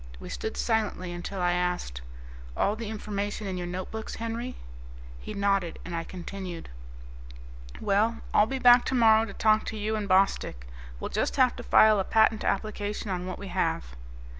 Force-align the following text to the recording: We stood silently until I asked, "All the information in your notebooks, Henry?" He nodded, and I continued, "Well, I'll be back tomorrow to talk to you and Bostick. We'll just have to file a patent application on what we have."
We 0.19 0.29
stood 0.29 0.57
silently 0.57 1.11
until 1.11 1.39
I 1.41 1.51
asked, 1.51 2.01
"All 2.57 2.75
the 2.75 2.89
information 2.89 3.45
in 3.45 3.55
your 3.55 3.67
notebooks, 3.67 4.15
Henry?" 4.15 4.55
He 5.19 5.35
nodded, 5.35 5.77
and 5.85 5.95
I 5.95 6.03
continued, 6.05 6.69
"Well, 7.79 8.21
I'll 8.33 8.47
be 8.47 8.57
back 8.57 8.83
tomorrow 8.83 9.25
to 9.25 9.33
talk 9.33 9.63
to 9.67 9.77
you 9.77 9.95
and 9.95 10.09
Bostick. 10.09 10.65
We'll 10.99 11.09
just 11.11 11.35
have 11.35 11.55
to 11.57 11.61
file 11.61 11.99
a 11.99 12.03
patent 12.03 12.43
application 12.43 13.11
on 13.11 13.27
what 13.27 13.37
we 13.37 13.49
have." 13.49 13.95